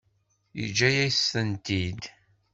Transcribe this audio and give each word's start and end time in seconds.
Yeǧǧa-yas-tent-id. 0.59 2.01